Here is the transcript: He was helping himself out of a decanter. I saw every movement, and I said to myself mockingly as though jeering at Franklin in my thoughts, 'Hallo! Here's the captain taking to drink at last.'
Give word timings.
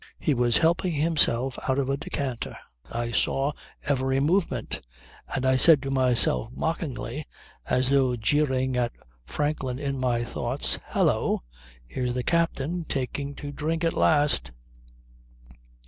He 0.17 0.33
was 0.33 0.57
helping 0.57 0.93
himself 0.93 1.59
out 1.69 1.77
of 1.77 1.87
a 1.87 1.95
decanter. 1.95 2.57
I 2.91 3.11
saw 3.11 3.51
every 3.85 4.19
movement, 4.19 4.81
and 5.35 5.45
I 5.45 5.57
said 5.57 5.79
to 5.83 5.91
myself 5.91 6.49
mockingly 6.53 7.27
as 7.67 7.91
though 7.91 8.15
jeering 8.15 8.75
at 8.75 8.93
Franklin 9.27 9.77
in 9.77 9.99
my 9.99 10.23
thoughts, 10.23 10.79
'Hallo! 10.85 11.43
Here's 11.85 12.15
the 12.15 12.23
captain 12.23 12.83
taking 12.85 13.35
to 13.35 13.51
drink 13.51 13.83
at 13.83 13.93
last.' 13.93 14.49